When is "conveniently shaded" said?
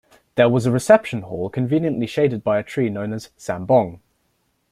1.51-2.43